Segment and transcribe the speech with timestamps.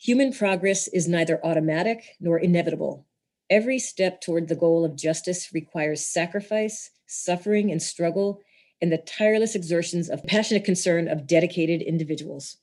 [0.00, 3.04] Human progress is neither automatic nor inevitable.
[3.50, 8.40] Every step toward the goal of justice requires sacrifice, suffering, and struggle,
[8.80, 12.58] and the tireless exertions of passionate concern of dedicated individuals.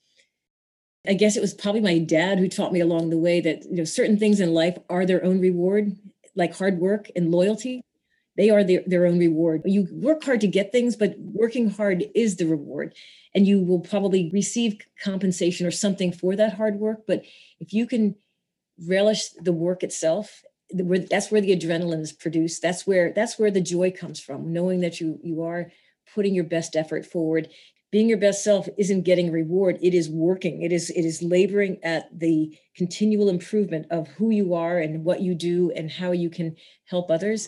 [1.06, 3.75] I guess it was probably my dad who taught me along the way that you
[3.75, 5.95] know certain things in life are their own reward,
[6.36, 7.83] like hard work and loyalty.
[8.38, 9.61] They are their, their own reward.
[9.65, 12.93] You work hard to get things, but working hard is the reward.
[13.34, 17.05] And you will probably receive compensation or something for that hard work.
[17.07, 17.23] But
[17.59, 18.16] if you can
[18.88, 22.62] relish the work itself, that's where the adrenaline is produced.
[22.62, 25.71] That's where that's where the joy comes from, knowing that you you are
[26.13, 27.49] putting your best effort forward
[27.91, 31.77] being your best self isn't getting reward it is working it is it is laboring
[31.81, 36.29] at the continual improvement of who you are and what you do and how you
[36.29, 36.54] can
[36.85, 37.48] help others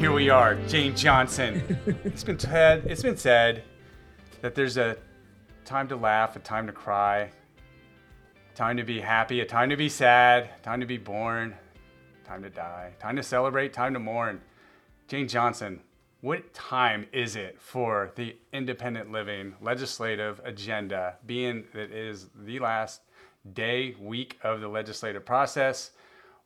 [0.00, 1.76] Here we are, Jane Johnson.
[2.04, 2.86] it's been said.
[2.86, 3.64] It's been said
[4.40, 4.96] that there's a
[5.66, 7.30] time to laugh, a time to cry,
[8.54, 11.54] time to be happy, a time to be sad, time to be born,
[12.24, 14.40] time to die, time to celebrate, time to mourn.
[15.06, 15.80] Jane Johnson,
[16.20, 22.58] what time is it for the independent living legislative agenda, being that it is the
[22.58, 23.02] last
[23.52, 25.92] day, week of the legislative process?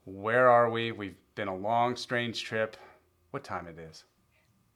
[0.05, 0.93] Where are we?
[0.93, 2.77] We've been a long, strange trip.
[3.31, 4.05] What time it is?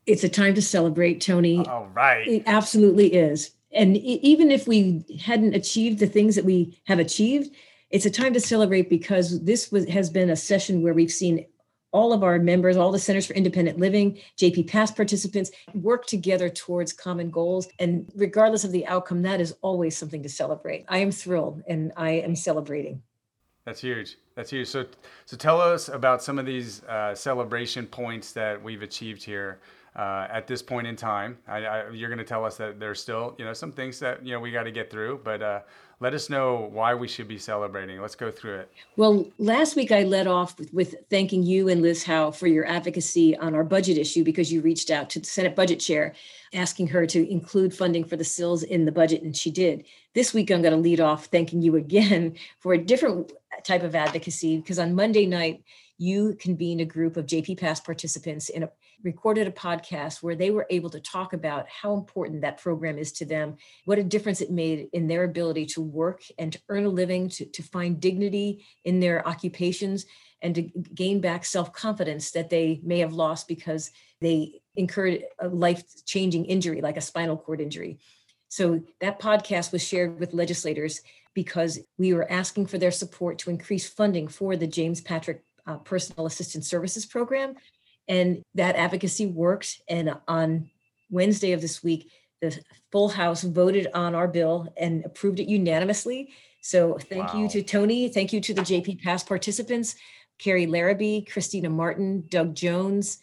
[0.07, 1.65] It's a time to celebrate, Tony.
[1.67, 2.27] All right.
[2.27, 7.55] It absolutely is and even if we hadn't achieved the things that we have achieved
[7.91, 11.47] it's a time to celebrate because this was, has been a session where we've seen
[11.93, 16.93] all of our members all the centers for independent living JPPAS participants work together towards
[16.93, 17.69] common goals.
[17.79, 20.85] And regardless of the outcome that is always something to celebrate.
[20.89, 23.03] I am thrilled and i am celebrating.
[23.65, 24.17] That's huge.
[24.35, 24.69] That's huge.
[24.69, 24.87] So
[25.27, 29.61] so tell us about some of these uh, celebration points that we've achieved here
[29.99, 31.37] uh, at this point in time.
[31.47, 34.25] I, I, you're going to tell us that there's still, you know, some things that
[34.25, 35.61] you know we got to get through, but uh,
[36.01, 38.01] let us know why we should be celebrating.
[38.01, 38.73] Let's go through it.
[38.97, 42.67] Well, last week I led off with, with thanking you and Liz Howe for your
[42.67, 46.15] advocacy on our budget issue because you reached out to the Senate Budget Chair,
[46.55, 49.85] asking her to include funding for the CILs in the budget, and she did.
[50.15, 53.33] This week I'm going to lead off thanking you again for a different
[53.65, 55.65] type of advocacy because on Monday night
[55.99, 58.71] you convened a group of JPPAS participants in a
[59.03, 63.13] recorded a podcast where they were able to talk about how important that program is
[63.13, 66.85] to them, what a difference it made in their ability to work and to earn
[66.85, 70.07] a living, to, to find dignity in their occupations,
[70.43, 70.63] and to
[70.95, 76.45] gain back self confidence that they may have lost because they incurred a life changing
[76.45, 77.99] injury like a spinal cord injury.
[78.49, 81.03] So that podcast was shared with legislators
[81.35, 85.77] because we were asking for their support to increase funding for the James Patrick uh,
[85.77, 87.55] Personal Assistance Services Program
[88.09, 89.83] and that advocacy worked.
[89.89, 90.71] And on
[91.11, 92.11] Wednesday of this week,
[92.41, 92.59] the
[92.91, 96.33] full House voted on our bill and approved it unanimously.
[96.61, 97.43] So thank wow.
[97.43, 98.09] you to Tony.
[98.09, 99.97] Thank you to the JPPAS participants,
[100.39, 103.19] Carrie Larrabee, Christina Martin, Doug Jones.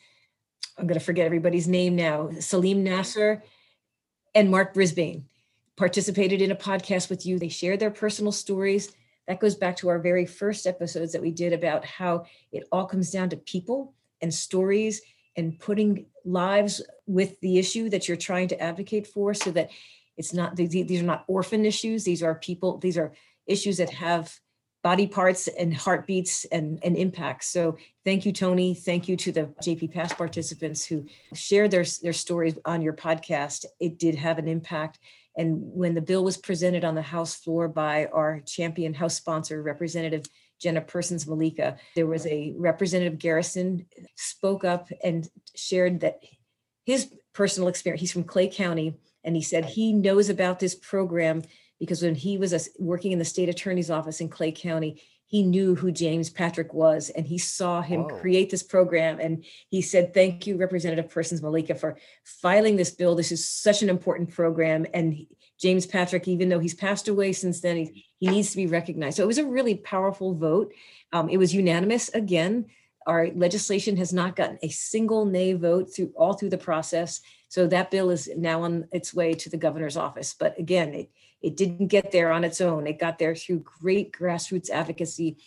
[0.77, 2.29] I'm going to forget everybody's name now.
[2.39, 3.43] Salim Nasser
[4.33, 5.25] and Mark Brisbane
[5.77, 7.39] participated in a podcast with you.
[7.39, 8.93] They shared their personal stories.
[9.27, 12.85] That goes back to our very first episodes that we did about how it all
[12.85, 15.01] comes down to people and stories
[15.35, 19.69] and putting lives with the issue that you're trying to advocate for so that
[20.17, 22.03] it's not these are not orphan issues.
[22.03, 23.13] These are people these are
[23.47, 24.33] issues that have
[24.85, 27.47] body parts and heartbeats and, and impacts.
[27.47, 28.75] So thank you tony.
[28.75, 33.65] Thank you to the JPPAS participants who shared their, their stories on your podcast.
[33.79, 34.99] It did have an impact.
[35.35, 39.63] And when the bill was presented on the house floor by our champion house sponsor
[39.63, 40.27] representative
[40.65, 41.77] Jenna Persons Mulicka.
[41.95, 46.21] There was a representative Garrison uh, spoke up and shared that
[46.87, 51.43] his personal experience, he's from Clay County, and he said he knows about this program
[51.79, 55.75] because when he was working in the state attorney's office in Clay County, he knew
[55.75, 58.19] who James Patrick was and he saw him Whoa.
[58.19, 59.19] create this program.
[59.19, 63.13] And he said, Thank you, Representative Persons Mulicka, for filing this bill.
[63.13, 64.87] This is such an important program.
[64.95, 65.27] And
[65.59, 69.17] James Patrick, even though he's passed away since then, he, he needs to be recognized.
[69.17, 70.73] So it was a really powerful vote.
[71.13, 72.65] Um, it was unanimous again.
[73.07, 77.21] Our legislation has not gotten a single nay vote through all through the process.
[77.49, 80.35] So that bill is now on its way to the governor's office.
[80.37, 81.09] But again, it,
[81.41, 82.87] it didn't get there on its own.
[82.87, 85.37] It got there through great grassroots advocacy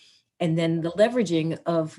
[0.41, 1.99] and then the leveraging of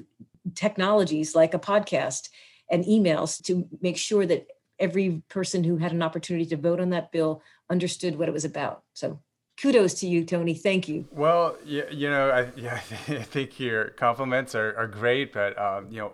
[0.56, 2.30] technologies like a podcast
[2.72, 4.48] and emails to make sure that
[4.80, 8.46] every person who had an opportunity to vote on that bill understood what it was
[8.46, 8.84] about.
[8.94, 9.20] So
[9.62, 10.54] kudos to you, Tony.
[10.54, 11.06] Thank you.
[11.12, 15.88] Well, you, you know, I, yeah, I think your compliments are, are great, but um,
[15.90, 16.12] you know,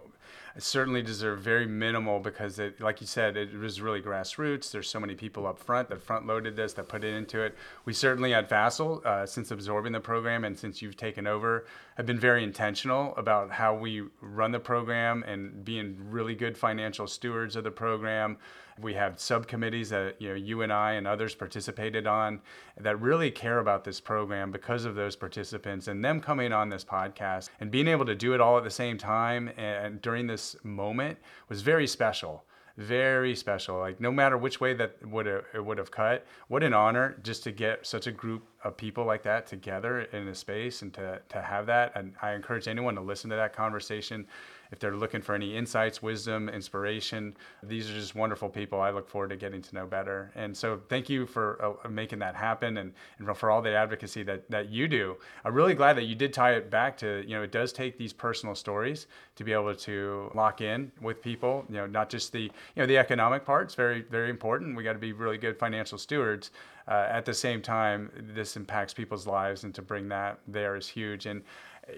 [0.58, 4.72] certainly deserve very minimal because it, like you said, it was really grassroots.
[4.72, 7.56] There's so many people up front that front loaded this, that put it into it.
[7.84, 11.66] We certainly at FACIL, uh, since absorbing the program and since you've taken over,
[11.98, 17.08] have been very intentional about how we run the program and being really good financial
[17.08, 18.38] stewards of the program.
[18.82, 22.42] We have subcommittees that you know you and I and others participated on
[22.78, 26.84] that really care about this program because of those participants and them coming on this
[26.84, 30.56] podcast and being able to do it all at the same time and during this
[30.64, 31.18] moment
[31.48, 32.44] was very special
[32.78, 33.78] very special.
[33.78, 37.18] Like no matter which way that would have, it would have cut, what an honor
[37.24, 40.94] just to get such a group of people like that together in a space and
[40.96, 41.94] to to have that.
[41.96, 44.28] And I encourage anyone to listen to that conversation
[44.72, 49.08] if they're looking for any insights, wisdom, inspiration, these are just wonderful people I look
[49.08, 50.32] forward to getting to know better.
[50.36, 54.24] And so thank you for uh, making that happen and, and for all the advocacy
[54.24, 55.18] that, that you do.
[55.44, 57.98] I'm really glad that you did tie it back to, you know, it does take
[57.98, 62.32] these personal stories to be able to lock in with people, you know, not just
[62.32, 64.76] the, you know, the economic parts, very, very important.
[64.76, 66.52] We got to be really good financial stewards.
[66.88, 70.88] Uh, at the same time, this impacts people's lives, and to bring that there is
[70.88, 71.26] huge.
[71.26, 71.42] And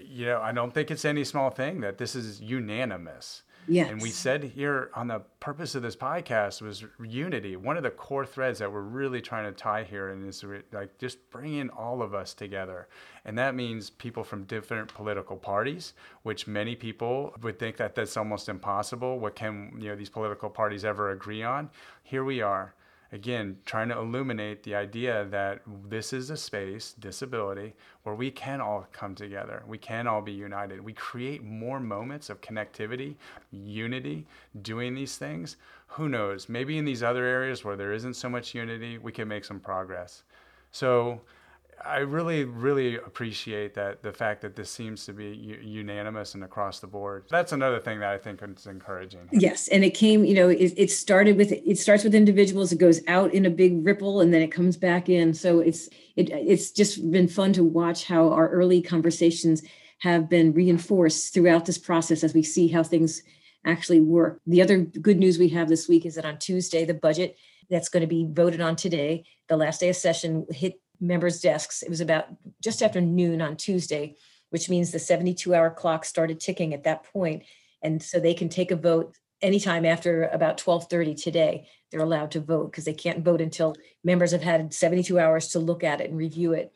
[0.04, 3.42] you know, I don't think it's any small thing that this is unanimous.
[3.70, 3.90] Yes.
[3.90, 7.54] And we said here on the purpose of this podcast was unity.
[7.54, 10.42] One of the core threads that we're really trying to tie here and is
[10.72, 12.88] like just bringing all of us together.
[13.26, 15.92] And that means people from different political parties,
[16.22, 19.18] which many people would think that that's almost impossible.
[19.18, 21.68] What can, you know, these political parties ever agree on?
[22.02, 22.74] Here we are
[23.12, 28.60] again, trying to illuminate the idea that this is a space, disability, where we can
[28.60, 29.62] all come together.
[29.66, 30.80] We can all be united.
[30.80, 33.16] We create more moments of connectivity,
[33.50, 34.26] unity,
[34.62, 35.56] doing these things.
[35.88, 36.48] Who knows?
[36.48, 39.60] Maybe in these other areas where there isn't so much unity, we can make some
[39.60, 40.24] progress.
[40.70, 41.22] So,
[41.84, 46.44] I really, really appreciate that the fact that this seems to be u- unanimous and
[46.44, 47.24] across the board.
[47.30, 49.28] That's another thing that I think is encouraging.
[49.32, 52.72] Yes, and it came, you know, it, it started with it starts with individuals.
[52.72, 55.34] It goes out in a big ripple, and then it comes back in.
[55.34, 59.62] So it's it it's just been fun to watch how our early conversations
[60.00, 63.22] have been reinforced throughout this process as we see how things
[63.64, 64.40] actually work.
[64.46, 67.36] The other good news we have this week is that on Tuesday, the budget
[67.68, 71.82] that's going to be voted on today, the last day of session, hit members' desks.
[71.82, 72.26] It was about
[72.62, 74.16] just after noon on Tuesday,
[74.50, 77.44] which means the 72 hour clock started ticking at that point.
[77.82, 81.68] And so they can take a vote anytime after about 12:30 today.
[81.90, 85.58] They're allowed to vote because they can't vote until members have had 72 hours to
[85.58, 86.72] look at it and review it.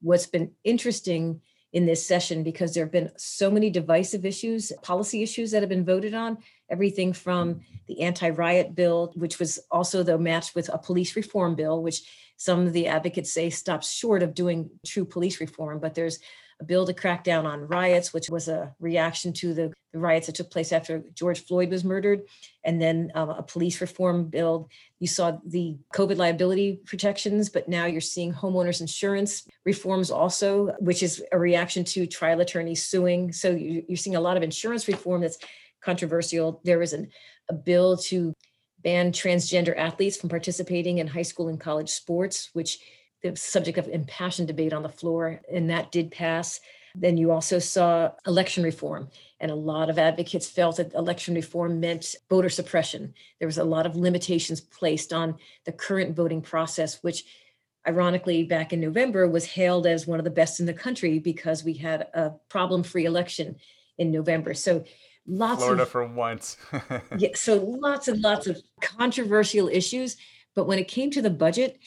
[0.00, 1.40] What's been interesting
[1.72, 5.68] in this session because there have been so many divisive issues, policy issues that have
[5.68, 6.38] been voted on,
[6.70, 11.82] everything from the anti-riot bill, which was also though, matched with a police reform bill,
[11.82, 12.02] which
[12.36, 16.18] some of the advocates say stops short of doing true police reform, but there's
[16.60, 20.26] a bill to crack down on riots, which was a reaction to the, the riots
[20.26, 22.22] that took place after George Floyd was murdered,
[22.64, 24.68] and then um, a police reform bill.
[25.00, 31.02] You saw the COVID liability protections, but now you're seeing homeowners insurance reforms also, which
[31.02, 33.32] is a reaction to trial attorneys suing.
[33.32, 35.38] So you're seeing a lot of insurance reform that's
[35.84, 36.60] controversial.
[36.64, 37.10] There was an,
[37.48, 38.32] a bill to
[38.82, 42.78] ban transgender athletes from participating in high school and college sports, which
[43.22, 46.60] the subject of impassioned debate on the floor, and that did pass.
[46.94, 49.08] Then you also saw election reform,
[49.40, 53.14] and a lot of advocates felt that election reform meant voter suppression.
[53.40, 57.24] There was a lot of limitations placed on the current voting process, which
[57.88, 61.64] ironically back in November was hailed as one of the best in the country because
[61.64, 63.56] we had a problem-free election
[63.98, 64.54] in November.
[64.54, 64.84] So
[65.26, 66.56] lots of Florida of for once.
[67.18, 70.16] yeah, so lots and lots of controversial issues.
[70.54, 71.78] But when it came to the budget,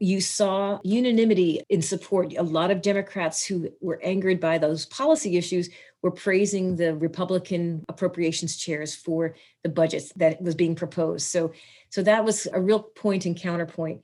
[0.00, 2.34] you saw unanimity in support.
[2.36, 5.70] A lot of Democrats who were angered by those policy issues
[6.02, 11.26] were praising the Republican appropriations chairs for the budgets that was being proposed.
[11.26, 11.52] So,
[11.90, 14.02] so that was a real point and counterpoint.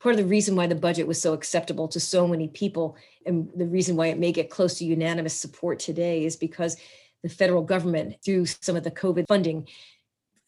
[0.00, 2.96] Part of the reason why the budget was so acceptable to so many people,
[3.26, 6.76] and the reason why it may get close to unanimous support today, is because
[7.22, 9.68] the federal government, through some of the COVID funding,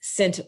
[0.00, 0.41] sent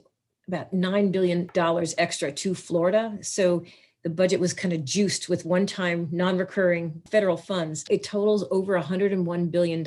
[0.49, 1.51] about $9 billion
[1.99, 3.19] extra to Florida.
[3.23, 3.65] So
[4.03, 7.85] the budget was kind of juiced with one time, non recurring federal funds.
[7.89, 9.83] It totals over $101 billion.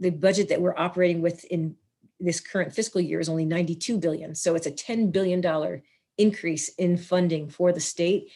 [0.00, 1.76] The budget that we're operating with in
[2.18, 4.34] this current fiscal year is only 92 billion.
[4.34, 5.82] So it's a $10 billion
[6.16, 8.30] increase in funding for the state.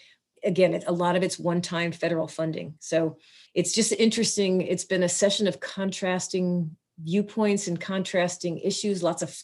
[0.45, 2.75] Again, a lot of it's one time federal funding.
[2.80, 3.16] So
[3.54, 4.62] it's just interesting.
[4.62, 9.37] It's been a session of contrasting viewpoints and contrasting issues, lots of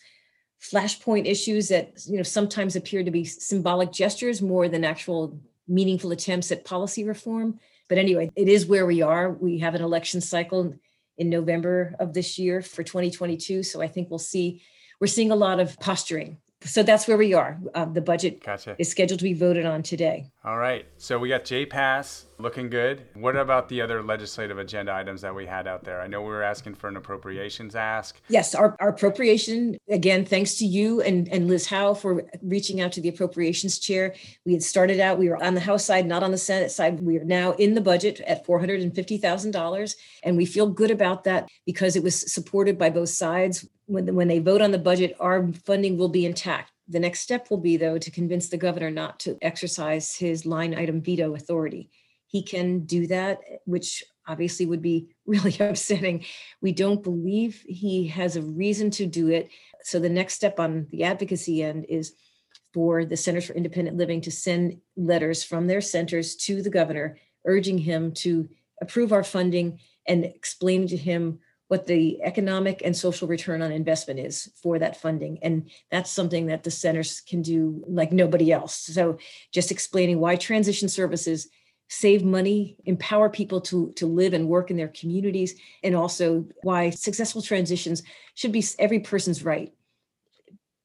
[0.61, 6.13] flashpoint issues that you know sometimes appear to be symbolic gestures more than actual meaningful
[6.13, 7.59] attempts at policy reform.
[7.89, 9.31] But anyway, it is where we are.
[9.31, 10.75] We have an election cycle
[11.19, 13.63] in November of this year for 2022.
[13.63, 14.63] So I think we'll see,
[15.01, 17.59] we're seeing a lot of posturing so that's where we are.
[17.75, 18.75] Uh, the budget gotcha.
[18.79, 20.31] is scheduled to be voted on today.
[20.45, 20.87] All right.
[20.99, 23.07] So we got J-PASS looking good.
[23.15, 26.01] What about the other legislative agenda items that we had out there?
[26.01, 28.21] I know we were asking for an appropriations ask.
[28.29, 32.93] Yes, our, our appropriation, again, thanks to you and, and Liz Howe for reaching out
[32.93, 34.15] to the appropriations chair.
[34.45, 37.01] We had started out, we were on the House side, not on the Senate side.
[37.01, 39.95] We are now in the budget at $450,000.
[40.23, 44.29] And we feel good about that because it was supported by both sides when, when
[44.29, 46.73] they vote on the budget, our funding will be intact.
[46.89, 50.75] The next step will be, though, to convince the governor not to exercise his line
[50.75, 51.91] item veto authority.
[52.27, 56.25] He can do that, which obviously would be really upsetting.
[56.61, 59.49] We don't believe he has a reason to do it.
[59.83, 62.15] So the next step on the advocacy end is
[62.73, 67.19] for the Centers for Independent Living to send letters from their centers to the governor,
[67.45, 68.49] urging him to
[68.81, 71.39] approve our funding and explaining to him
[71.75, 75.41] what the economic and social return on investment is for that funding.
[75.43, 78.77] And that's something that the centers can do like nobody else.
[78.77, 79.19] So
[79.51, 81.49] just explaining why transition services
[81.89, 86.91] save money, empower people to, to live and work in their communities, and also why
[86.91, 88.05] successful transitions
[88.37, 89.73] should be every person's right.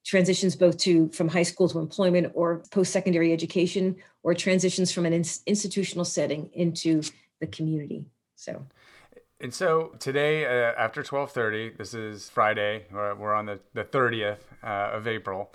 [0.04, 5.14] Transitions both to from high school to employment or post-secondary education, or transitions from an
[5.14, 7.04] in, institutional setting into
[7.42, 8.06] the community.
[8.36, 8.66] So
[9.42, 12.86] and so today, uh, after 12:30, this is Friday.
[12.92, 15.54] We're on the the 30th uh, of April.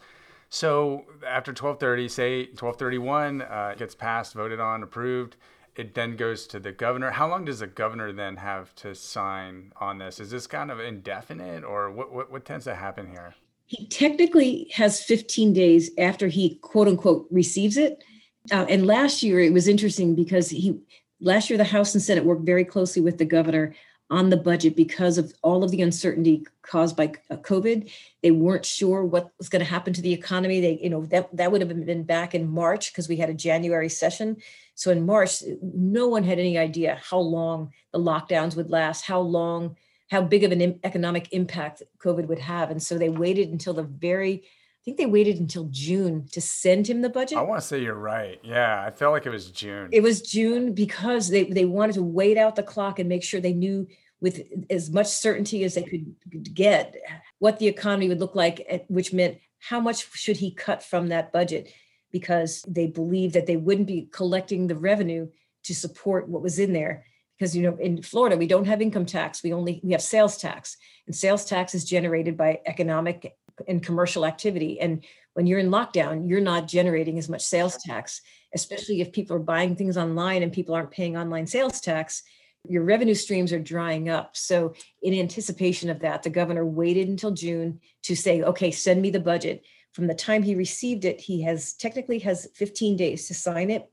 [0.48, 5.36] So after 12:30, say 12:31 uh, gets passed, voted on, approved.
[5.76, 7.10] It then goes to the governor.
[7.10, 10.20] How long does the governor then have to sign on this?
[10.20, 12.12] Is this kind of indefinite, or what?
[12.12, 13.34] What, what tends to happen here?
[13.66, 18.04] He technically has 15 days after he quote unquote receives it.
[18.52, 20.78] Uh, and last year it was interesting because he
[21.24, 23.74] last year the House and Senate worked very closely with the governor
[24.10, 27.90] on the budget because of all of the uncertainty caused by uh, COVID.
[28.22, 30.60] They weren't sure what was going to happen to the economy.
[30.60, 33.34] They, you know, that that would have been back in March because we had a
[33.34, 34.36] January session.
[34.74, 39.20] So in March, no one had any idea how long the lockdowns would last, how
[39.20, 39.76] long,
[40.10, 43.82] how big of an economic impact COVID would have, and so they waited until the
[43.82, 44.44] very
[44.84, 47.38] think they waited until June to send him the budget.
[47.38, 48.38] I want to say you're right.
[48.42, 49.88] Yeah, I felt like it was June.
[49.92, 53.40] It was June because they, they wanted to wait out the clock and make sure
[53.40, 53.86] they knew
[54.20, 56.96] with as much certainty as they could get
[57.38, 61.08] what the economy would look like, eh, which meant how much should he cut from
[61.08, 61.72] that budget
[62.12, 65.28] because they believed that they wouldn't be collecting the revenue
[65.64, 67.04] to support what was in there
[67.38, 70.36] because you know in Florida we don't have income tax we only we have sales
[70.36, 70.76] tax
[71.06, 73.34] and sales tax is generated by economic
[73.68, 74.80] and commercial activity.
[74.80, 78.20] And when you're in lockdown, you're not generating as much sales tax,
[78.54, 82.22] especially if people are buying things online and people aren't paying online sales tax.
[82.66, 84.36] Your revenue streams are drying up.
[84.36, 89.10] So, in anticipation of that, the governor waited until June to say, okay, send me
[89.10, 89.64] the budget.
[89.92, 93.90] From the time he received it, he has technically has 15 days to sign it.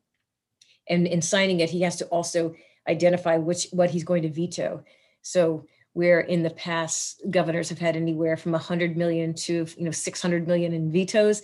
[0.88, 2.56] And in signing it, he has to also
[2.88, 4.84] identify which what he's going to veto.
[5.22, 9.92] So where in the past governors have had anywhere from 100 million to you know
[9.92, 11.42] 600 million in vetoes.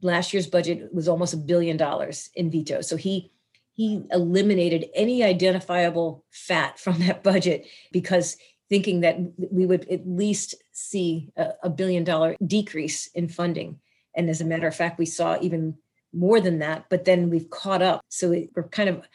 [0.00, 2.88] Last year's budget was almost a billion dollars in vetoes.
[2.88, 3.32] So he
[3.72, 8.36] he eliminated any identifiable fat from that budget because
[8.68, 13.78] thinking that we would at least see a, a billion dollar decrease in funding.
[14.16, 15.76] And as a matter of fact we saw even
[16.12, 18.00] more than that but then we've caught up.
[18.08, 19.06] So we're kind of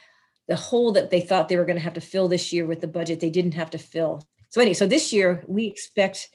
[0.47, 2.81] the hole that they thought they were going to have to fill this year with
[2.81, 6.29] the budget they didn't have to fill so anyway, so this year we expect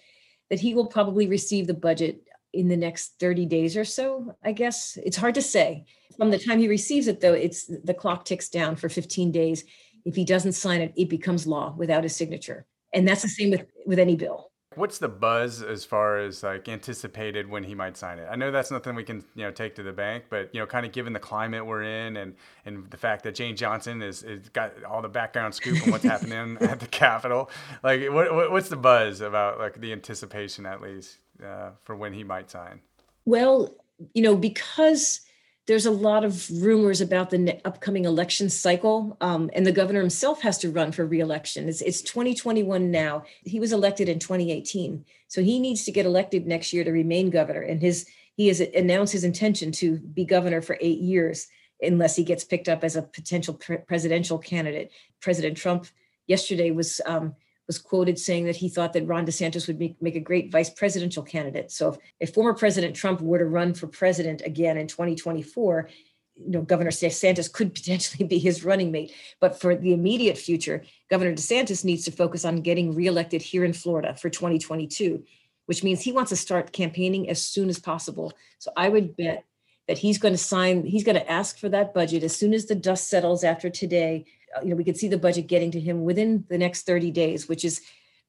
[0.50, 4.52] that he will probably receive the budget in the next 30 days or so, I
[4.52, 4.98] guess.
[5.04, 5.84] It's hard to say.
[6.16, 9.64] From the time he receives it though, it's the clock ticks down for 15 days.
[10.06, 12.64] If he doesn't sign it, it becomes law without his signature.
[12.94, 14.50] And that's the same with with any bill.
[14.76, 18.28] What's the buzz as far as like anticipated when he might sign it?
[18.30, 20.66] I know that's nothing we can you know take to the bank, but you know,
[20.66, 24.22] kind of given the climate we're in and and the fact that Jane Johnson is,
[24.22, 27.50] is got all the background scoop on what's happening at the Capitol,
[27.82, 32.22] like what, what's the buzz about like the anticipation at least uh, for when he
[32.22, 32.80] might sign?
[33.24, 33.74] Well,
[34.14, 35.25] you know, because
[35.66, 40.40] there's a lot of rumors about the upcoming election cycle, um, and the governor himself
[40.42, 41.68] has to run for reelection.
[41.68, 43.24] It's, it's 2021 now.
[43.44, 47.30] He was elected in 2018, so he needs to get elected next year to remain
[47.30, 47.62] governor.
[47.62, 48.06] And his
[48.36, 51.48] he has announced his intention to be governor for eight years,
[51.80, 54.92] unless he gets picked up as a potential pre- presidential candidate.
[55.20, 55.86] President Trump
[56.26, 57.34] yesterday was um,
[57.66, 60.70] was quoted saying that he thought that Ron DeSantis would make, make a great vice
[60.70, 61.70] presidential candidate.
[61.72, 65.88] So if, if former President Trump were to run for president again in 2024,
[66.36, 69.12] you know, Governor DeSantis could potentially be his running mate.
[69.40, 73.72] But for the immediate future, Governor DeSantis needs to focus on getting reelected here in
[73.72, 75.24] Florida for 2022,
[75.66, 78.32] which means he wants to start campaigning as soon as possible.
[78.58, 79.44] So I would bet
[79.88, 82.66] that he's going to sign, he's going to ask for that budget as soon as
[82.66, 84.24] the dust settles after today.
[84.56, 87.10] Uh, you know, we could see the budget getting to him within the next 30
[87.10, 87.80] days, which is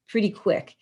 [0.08, 0.76] pretty quick.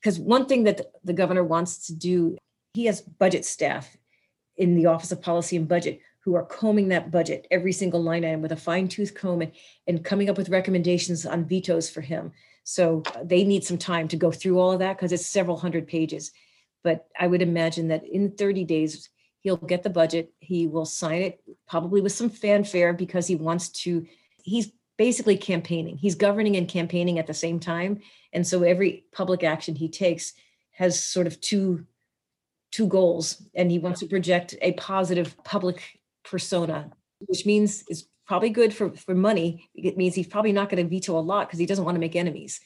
[0.00, 2.36] Because one thing that the governor wants to do,
[2.74, 3.96] he has budget staff
[4.56, 8.24] in the Office of Policy and Budget who are combing that budget, every single line
[8.24, 9.52] item with a fine tooth comb and,
[9.88, 12.32] and coming up with recommendations on vetoes for him.
[12.64, 15.56] So uh, they need some time to go through all of that because it's several
[15.56, 16.30] hundred pages.
[16.84, 19.08] But I would imagine that in 30 days,
[19.42, 20.32] he'll get the budget.
[20.40, 24.06] He will sign it probably with some fanfare because he wants to,
[24.42, 25.96] he's basically campaigning.
[25.96, 28.00] He's governing and campaigning at the same time.
[28.32, 30.32] And so every public action he takes
[30.72, 31.86] has sort of two
[32.70, 35.82] two goals and he wants to project a positive public
[36.24, 39.68] persona, which means is probably good for, for money.
[39.74, 42.00] It means he's probably not going to veto a lot because he doesn't want to
[42.00, 42.60] make enemies.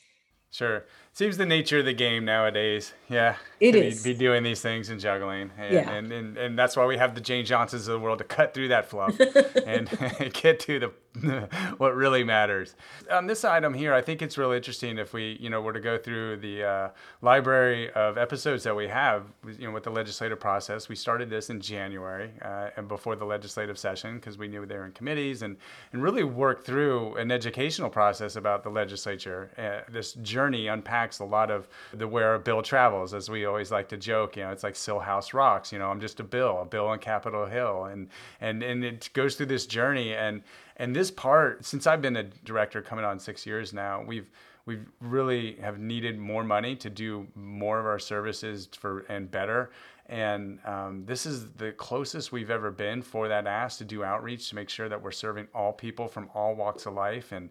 [0.53, 0.87] Sure.
[1.17, 2.93] Seems the nature of the game nowadays.
[3.09, 3.37] Yeah.
[3.59, 4.03] it is.
[4.03, 5.51] Be, be doing these things and juggling.
[5.57, 5.91] And, Yeah.
[5.91, 8.53] and, and, and that's why we have the Jane Johnsons of the world to cut
[8.53, 9.19] through that fluff
[9.67, 9.89] and
[10.35, 10.93] get to the
[11.79, 12.75] what really matters.
[13.11, 15.81] On this item here, I think it's really interesting if we, you know, were to
[15.81, 16.89] go through the uh,
[17.23, 19.25] library of episodes that we have,
[19.59, 20.89] you know, with the legislative process.
[20.89, 24.77] We started this in January uh, and before the legislative session because we knew they
[24.77, 25.57] were in committees and,
[25.93, 29.51] and really worked through an educational process about the legislature.
[29.57, 30.69] Uh, this journey
[31.21, 34.37] a lot of the where a bill travels, as we always like to joke.
[34.37, 35.73] You know, it's like Sill House Rocks.
[35.73, 38.09] You know, I'm just a bill, a bill on Capitol Hill, and
[38.41, 40.15] and and it goes through this journey.
[40.15, 40.43] And
[40.77, 44.31] and this part, since I've been a director coming on six years now, we've
[44.67, 49.71] we really have needed more money to do more of our services for and better.
[50.09, 54.49] And um, this is the closest we've ever been for that ask to do outreach
[54.51, 57.33] to make sure that we're serving all people from all walks of life.
[57.33, 57.51] And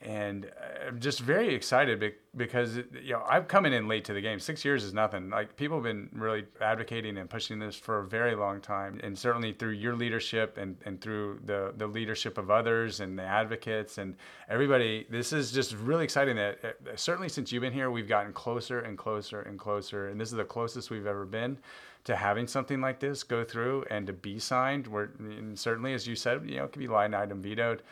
[0.00, 0.48] and
[0.86, 4.38] I'm just very excited because you know I'm coming in late to the game.
[4.38, 5.28] Six years is nothing.
[5.28, 9.18] Like people have been really advocating and pushing this for a very long time, and
[9.18, 13.98] certainly through your leadership and, and through the the leadership of others and the advocates
[13.98, 14.14] and
[14.48, 15.04] everybody.
[15.10, 16.36] This is just really exciting.
[16.36, 20.20] That uh, certainly since you've been here, we've gotten closer and closer and closer, and
[20.20, 21.58] this is the closest we've ever been
[22.04, 24.86] to having something like this go through and to be signed.
[24.86, 25.10] Where
[25.54, 27.82] certainly, as you said, you know, it could be line item vetoed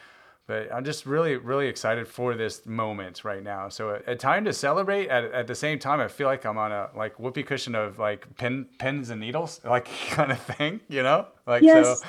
[0.46, 3.68] but I'm just really, really excited for this moment right now.
[3.68, 5.98] So a, a time to celebrate at, at the same time.
[5.98, 9.60] I feel like I'm on a like whoopee cushion of like pin, pins and needles,
[9.64, 11.26] like kind of thing, you know?
[11.48, 12.06] Like Yes, so,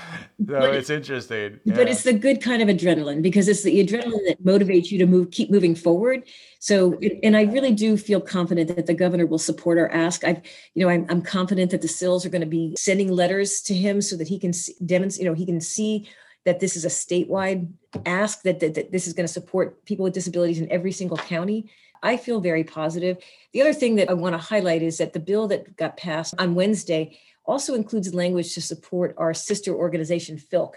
[0.47, 1.60] so it's interesting.
[1.65, 1.84] But Yeah.
[1.93, 5.32] it's the good kind of adrenaline because it's the adrenaline that motivates you to move,
[5.32, 6.23] keep moving forward.
[6.60, 10.23] So, and I really do feel confident that the governor will support our ask.
[10.23, 10.41] I've,
[10.76, 13.73] you know, I'm, I'm confident that the CILs are going to be sending letters to
[13.73, 14.54] him so that he can
[14.86, 16.08] demonstrate, you know, he can see
[16.47, 17.69] that this is a statewide
[18.05, 21.17] ask, that, that, that this is going to support people with disabilities in every single
[21.17, 21.69] county.
[22.03, 23.17] I feel very positive.
[23.53, 26.36] The other thing that I want to highlight is that the bill that got passed
[26.38, 30.73] on Wednesday also includes language to support our sister organization, FILC.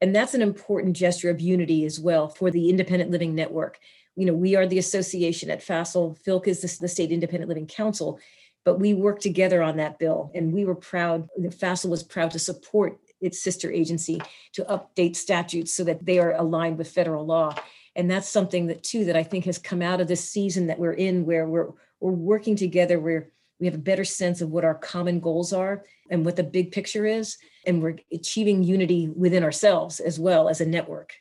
[0.00, 3.78] And that's an important gesture of unity as well for the Independent Living Network.
[4.16, 6.18] You know, we are the association at FACIL.
[6.24, 8.18] FILC is the, the State Independent Living Council,
[8.64, 10.30] but we worked together on that bill.
[10.34, 14.20] And we were proud, FACIL was proud to support its sister agency
[14.52, 17.54] to update statutes so that they are aligned with federal law.
[17.96, 20.78] And that's something that too that I think has come out of this season that
[20.78, 24.64] we're in where we're we're working together where we have a better sense of what
[24.64, 29.44] our common goals are and what the big picture is and we're achieving unity within
[29.44, 31.14] ourselves as well as a network.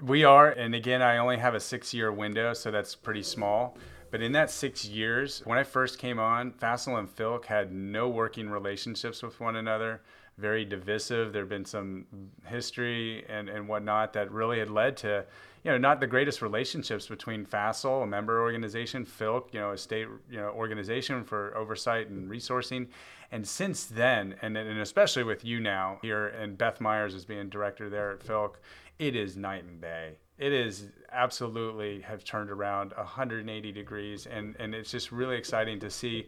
[0.00, 3.76] We are, and again, I only have a six year window, so that's pretty small.
[4.10, 8.08] But in that six years, when I first came on, FACIL and FILC had no
[8.08, 10.02] working relationships with one another,
[10.40, 11.32] very divisive.
[11.32, 12.06] There had been some
[12.46, 15.24] history and, and whatnot that really had led to,
[15.62, 19.78] you know, not the greatest relationships between FACIL, a member organization, FILC, you know, a
[19.78, 22.88] state you know organization for oversight and resourcing.
[23.32, 27.48] And since then, and, and especially with you now here, and Beth Myers as being
[27.48, 28.54] director there at FILC,
[28.98, 30.16] it is night and day.
[30.38, 35.90] It is absolutely have turned around 180 degrees, and, and it's just really exciting to
[35.90, 36.26] see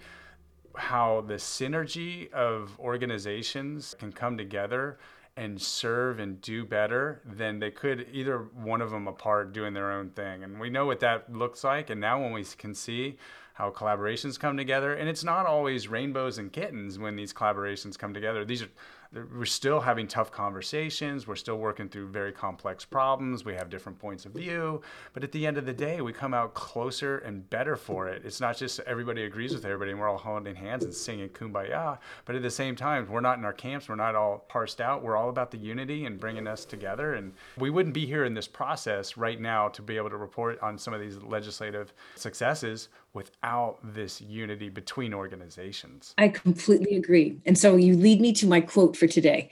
[0.77, 4.99] how the synergy of organizations can come together
[5.37, 9.91] and serve and do better than they could either one of them apart doing their
[9.91, 10.45] own thing.
[10.45, 11.91] And we know what that looks like.
[11.91, 13.17] And now when we can see
[13.55, 18.13] how collaborations come together, and it's not always rainbows and kittens when these collaborations come
[18.13, 18.45] together.
[18.45, 18.71] These are
[19.13, 21.27] we're still having tough conversations.
[21.27, 23.45] We're still working through very complex problems.
[23.45, 24.81] We have different points of view.
[25.13, 28.23] But at the end of the day, we come out closer and better for it.
[28.25, 31.99] It's not just everybody agrees with everybody and we're all holding hands and singing kumbaya.
[32.25, 33.89] But at the same time, we're not in our camps.
[33.89, 35.03] We're not all parsed out.
[35.03, 37.15] We're all about the unity and bringing us together.
[37.15, 40.59] And we wouldn't be here in this process right now to be able to report
[40.61, 46.15] on some of these legislative successes without this unity between organizations.
[46.17, 47.39] I completely agree.
[47.45, 49.51] And so you lead me to my quote for today.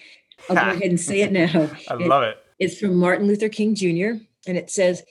[0.48, 1.68] I'll go ahead and say it now.
[1.88, 2.38] I love it.
[2.60, 5.02] It's from Martin Luther King Jr., and it says,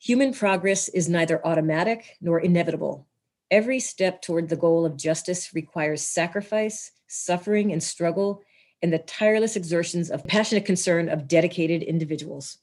[0.00, 3.06] Human progress is neither automatic nor inevitable.
[3.50, 8.42] Every step toward the goal of justice requires sacrifice, suffering, and struggle,
[8.80, 12.58] and the tireless exertions of passionate concern of dedicated individuals.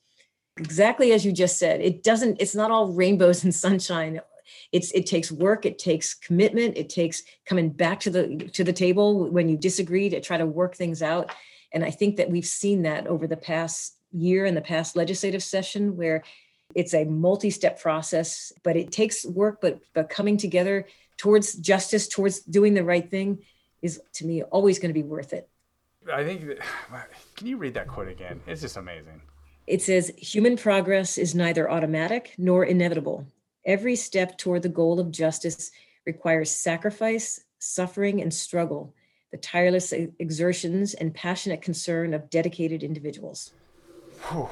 [0.58, 4.20] Exactly as you just said, it doesn't, it's not all rainbows and sunshine
[4.72, 8.74] it's it takes work it takes commitment it takes coming back to the to the
[8.74, 11.32] table when you disagree to try to work things out.
[11.72, 15.44] And i think that we've seen that over the past year in the past legislative
[15.44, 16.24] session where
[16.76, 22.40] it's a multi-step process but it takes work but but coming together towards justice towards
[22.40, 23.40] doing the right thing
[23.82, 25.48] is to me always going to be worth it.
[26.12, 26.60] I think that,
[27.36, 28.42] can you read that quote again?
[28.48, 29.22] It's just amazing.
[29.68, 33.28] It says human progress is neither automatic nor inevitable
[33.69, 35.69] Every step toward the goal of justice
[36.03, 38.95] requires sacrifice, suffering, and struggle,
[39.29, 43.53] the tireless exertions and passionate concern of dedicated individuals.
[44.23, 44.49] Whew.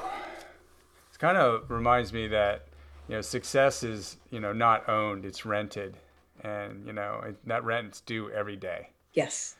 [1.12, 2.68] It kind of reminds me that
[3.08, 5.96] you know success is you know not owned; it's rented,
[6.44, 8.90] and you know it, that rent's due every day.
[9.14, 9.56] Yes.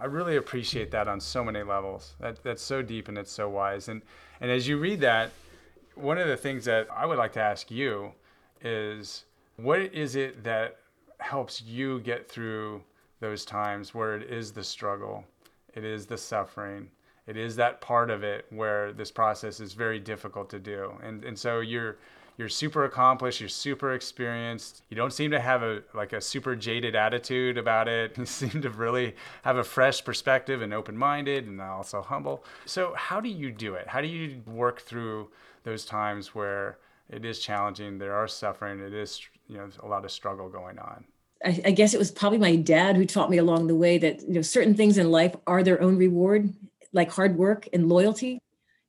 [0.00, 2.16] I really appreciate that on so many levels.
[2.18, 3.86] That that's so deep and it's so wise.
[3.86, 4.02] And
[4.40, 5.30] and as you read that,
[5.94, 8.12] one of the things that I would like to ask you
[8.62, 9.24] is
[9.56, 10.76] what is it that
[11.18, 12.82] helps you get through
[13.20, 15.24] those times where it is the struggle,
[15.74, 16.90] it is the suffering,
[17.26, 20.92] it is that part of it where this process is very difficult to do.
[21.02, 21.96] And and so you're
[22.38, 24.82] you're super accomplished, you're super experienced.
[24.90, 28.16] You don't seem to have a like a super jaded attitude about it.
[28.18, 32.44] You seem to really have a fresh perspective and open-minded and also humble.
[32.64, 33.88] So how do you do it?
[33.88, 35.28] How do you work through
[35.64, 37.98] those times where it is challenging.
[37.98, 38.80] There are suffering.
[38.80, 41.04] It is you know a lot of struggle going on.
[41.44, 44.22] I, I, guess it was probably my dad who taught me along the way that
[44.22, 46.52] you know certain things in life are their own reward,
[46.92, 48.40] like hard work and loyalty.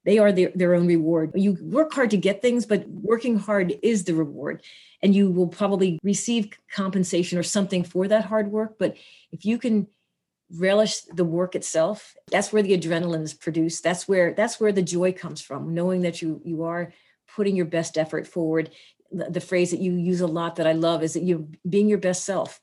[0.05, 1.31] They are their, their own reward.
[1.35, 4.63] You work hard to get things, but working hard is the reward.
[5.03, 8.77] And you will probably receive compensation or something for that hard work.
[8.79, 8.95] But
[9.33, 9.87] if you can
[10.49, 13.83] relish the work itself, that's where the adrenaline is produced.
[13.83, 16.93] That's where that's where the joy comes from, knowing that you you are
[17.35, 18.71] putting your best effort forward.
[19.11, 21.97] The, phrase that you use a lot that I love is that you're being your
[21.97, 22.59] best self.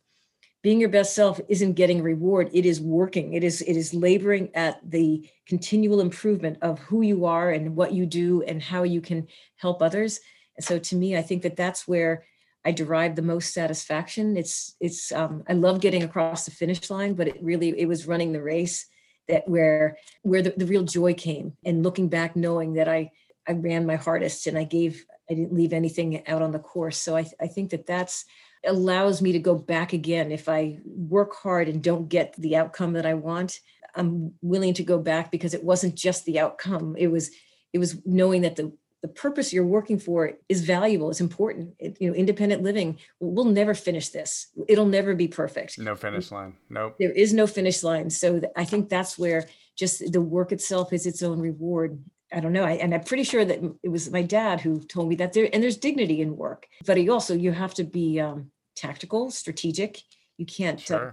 [0.62, 2.50] Being your best self isn't getting reward.
[2.52, 3.34] It is working.
[3.34, 7.92] It is it is laboring at the continual improvement of who you are and what
[7.92, 10.20] you do and how you can help others.
[10.56, 12.24] And so to me, I think that that's where
[12.64, 14.36] I derive the most satisfaction.
[14.36, 18.06] It's it's um, I love getting across the finish line, but it really it was
[18.06, 18.86] running the race
[19.28, 23.10] that where where the, the real joy came and looking back knowing that I
[23.48, 26.98] I ran my hardest and I gave, I didn't leave anything out on the course.
[26.98, 28.24] So I, I think that that's
[28.66, 30.32] allows me to go back again.
[30.32, 33.60] If I work hard and don't get the outcome that I want,
[33.94, 36.96] I'm willing to go back because it wasn't just the outcome.
[36.98, 37.30] It was,
[37.72, 41.74] it was knowing that the the purpose you're working for is valuable it's important.
[41.78, 44.46] It, you know independent living we'll never finish this.
[44.66, 45.78] It'll never be perfect.
[45.78, 46.54] No finish line.
[46.70, 46.96] Nope.
[46.98, 48.08] There is no finish line.
[48.08, 52.02] So i think that's where just the work itself is its own reward
[52.34, 52.64] I don't know.
[52.64, 55.48] I, and I'm pretty sure that it was my dad who told me that there,
[55.52, 60.02] and there's dignity in work, but you also, you have to be um, tactical, strategic.
[60.36, 61.08] You can't, uh, sure.
[61.08, 61.12] uh,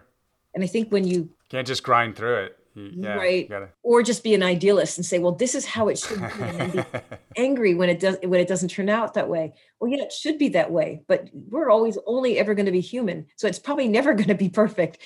[0.55, 2.57] and I think when you can't just grind through it.
[2.73, 3.49] You, yeah, right.
[3.49, 3.69] Gotta...
[3.83, 6.43] Or just be an idealist and say, well, this is how it should be.
[6.43, 6.83] And be
[7.37, 9.53] angry when it does, when it doesn't turn out that way.
[9.79, 12.79] Well, yeah, it should be that way, but we're always only ever going to be
[12.79, 13.27] human.
[13.35, 14.99] So it's probably never going to be perfect,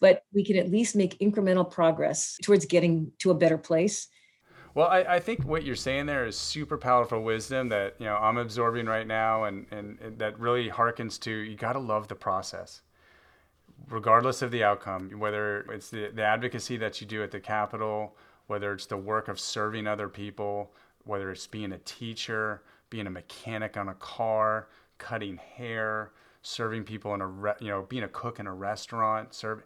[0.00, 4.08] but we can at least make incremental progress towards getting to a better place
[4.74, 8.16] well, I, I think what you're saying there is super powerful wisdom that you know
[8.16, 12.08] I'm absorbing right now, and, and, and that really harkens to you got to love
[12.08, 12.82] the process,
[13.88, 15.10] regardless of the outcome.
[15.18, 18.16] Whether it's the, the advocacy that you do at the Capitol,
[18.48, 20.72] whether it's the work of serving other people,
[21.04, 26.10] whether it's being a teacher, being a mechanic on a car, cutting hair,
[26.42, 29.62] serving people in a re- you know being a cook in a restaurant, serve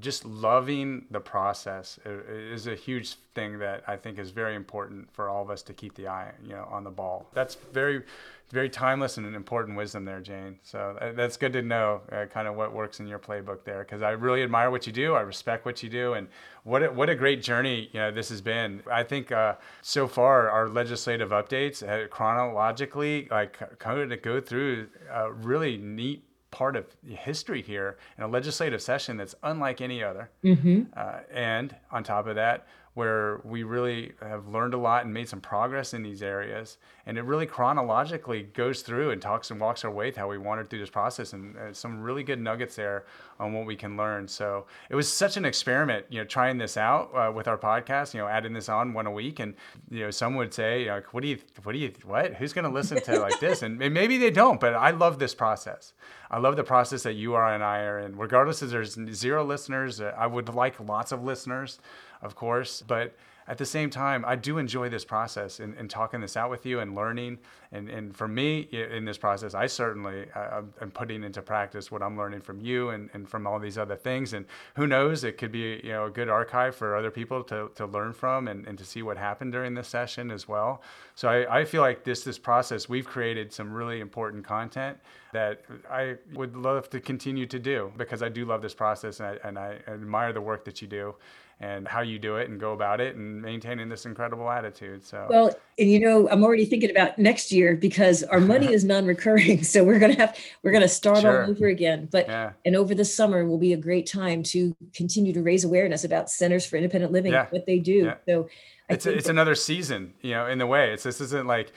[0.00, 5.28] just loving the process is a huge thing that I think is very important for
[5.28, 7.28] all of us to keep the eye, you know, on the ball.
[7.34, 8.02] That's very,
[8.50, 10.58] very timeless and an important wisdom there, Jane.
[10.64, 13.84] So uh, that's good to know, uh, kind of what works in your playbook there,
[13.84, 15.14] because I really admire what you do.
[15.14, 16.26] I respect what you do, and
[16.64, 18.82] what a, what a great journey, you know, this has been.
[18.90, 24.88] I think uh, so far our legislative updates uh, chronologically, like, kind of go through
[25.12, 26.24] a really neat
[26.56, 30.30] part of history here in a legislative session that's unlike any other.
[30.42, 30.84] Mm-hmm.
[30.96, 32.66] Uh, and on top of that,
[32.96, 36.78] where we really have learned a lot and made some progress in these areas.
[37.04, 40.38] And it really chronologically goes through and talks and walks our way through how we
[40.38, 43.04] wandered through this process and uh, some really good nuggets there
[43.38, 44.26] on what we can learn.
[44.26, 48.14] So it was such an experiment, you know, trying this out uh, with our podcast,
[48.14, 49.40] you know, adding this on one a week.
[49.40, 49.54] And,
[49.90, 52.54] you know, some would say, you know, what do you, what do you, what, who's
[52.54, 53.60] going to listen to like this?
[53.60, 55.92] And, and maybe they don't, but I love this process.
[56.30, 59.44] I love the process that you are and I are in, regardless if there's zero
[59.44, 61.78] listeners, uh, I would like lots of listeners
[62.22, 62.82] of course.
[62.86, 63.14] But
[63.48, 66.66] at the same time, I do enjoy this process and, and talking this out with
[66.66, 67.38] you and learning.
[67.70, 72.16] And, and for me, in this process, I certainly am putting into practice what I'm
[72.16, 74.32] learning from you and, and from all these other things.
[74.32, 77.70] And who knows, it could be you know a good archive for other people to,
[77.76, 80.82] to learn from and, and to see what happened during this session as well.
[81.16, 84.98] So I, I feel like this this process, we've created some really important content
[85.32, 89.28] that I would love to continue to do because I do love this process and
[89.30, 91.14] I, and I admire the work that you do
[91.58, 95.02] and how you do it and go about it and maintaining this incredible attitude.
[95.06, 98.84] So well, and you know, I'm already thinking about next year because our money is
[98.84, 101.44] non-recurring, so we're gonna have we're gonna start sure.
[101.44, 102.10] all over again.
[102.12, 102.52] But yeah.
[102.66, 106.28] and over the summer will be a great time to continue to raise awareness about
[106.28, 107.46] Centers for Independent Living, yeah.
[107.48, 108.04] what they do.
[108.04, 108.14] Yeah.
[108.26, 108.48] So
[108.88, 110.92] it's it's another season, you know, in the way.
[110.92, 111.72] It's this isn't like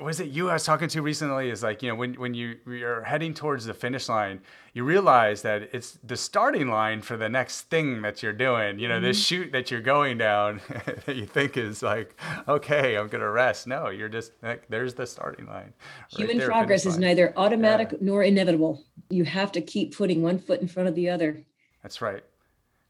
[0.00, 2.56] was it you I was talking to recently is like, you know, when when you
[2.66, 4.40] you're heading towards the finish line,
[4.72, 8.80] you realize that it's the starting line for the next thing that you're doing.
[8.80, 9.04] You know, mm-hmm.
[9.04, 10.60] this chute that you're going down
[11.06, 13.68] that you think is like, okay, I'm gonna rest.
[13.68, 15.72] No, you're just like there's the starting line.
[16.08, 17.98] Human there, progress is neither automatic yeah.
[18.00, 18.82] nor inevitable.
[19.08, 21.44] You have to keep putting one foot in front of the other.
[21.82, 22.24] That's right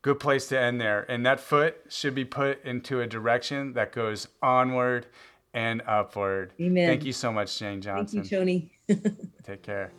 [0.02, 1.10] good place to end there.
[1.10, 5.06] And that foot should be put into a direction that goes onward
[5.52, 6.52] and upward.
[6.60, 6.88] Amen.
[6.88, 8.22] Thank you so much, Jane Johnson.
[8.22, 8.72] Thank you, Tony.
[9.44, 9.92] Take care.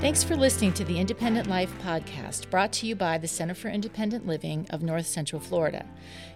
[0.00, 3.68] Thanks for listening to the Independent Life podcast brought to you by the Center for
[3.68, 5.86] Independent Living of North Central Florida.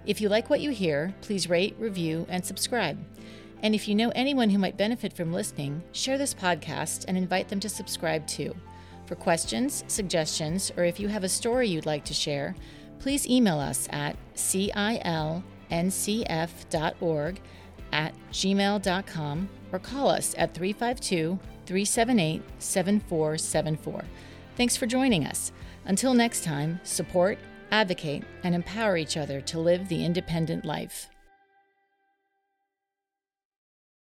[0.05, 3.03] If you like what you hear, please rate, review, and subscribe.
[3.65, 7.49] And if you know anyone who might benefit from listening, share this podcast and invite
[7.49, 8.55] them to subscribe too.
[9.07, 12.55] For questions, suggestions, or if you have a story you'd like to share,
[12.99, 15.01] please email us at cilncf.org
[17.93, 24.05] at gmail.com or call us at 352 378 7474.
[24.57, 25.53] Thanks for joining us.
[25.87, 27.39] Until next time, support,
[27.71, 31.09] advocate, and empower each other to live the independent life.